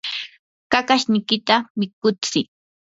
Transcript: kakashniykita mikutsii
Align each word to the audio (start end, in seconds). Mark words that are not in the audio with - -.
kakashniykita 0.71 1.55
mikutsii 1.79 2.43